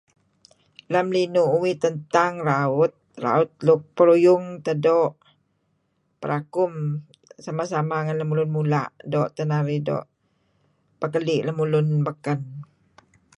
Lem 0.93 1.07
linuh 1.15 1.49
uih 1.57 1.75
tentang 1.85 2.33
raut, 2.49 2.91
raut 3.25 3.49
nuk 3.65 3.79
peruyung 3.95 4.45
teh 4.65 4.77
doo'. 4.85 5.11
perakum, 6.21 6.73
sama-sama 7.45 7.97
ngen 8.01 8.19
lemulun 8.21 8.49
mula' 8.55 8.93
doo' 9.11 9.31
teh 9.35 9.45
narih 9.51 9.81
pekeli' 10.99 11.45
lemulun 11.47 11.87
beken. 12.07 12.41